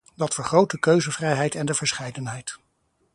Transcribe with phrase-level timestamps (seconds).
[0.15, 2.57] Dat vergroot de keuzevrijheid en de verscheidenheid.